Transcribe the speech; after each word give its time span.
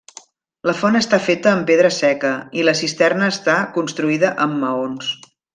La 0.69 0.73
font 0.79 0.97
està 0.99 1.19
feta 1.25 1.51
amb 1.57 1.67
pedra 1.73 1.91
seca, 1.99 2.33
i 2.61 2.65
la 2.69 2.75
cisterna 2.81 3.31
està 3.37 3.59
construïda 3.79 4.37
amb 4.49 4.63
maons. 4.67 5.17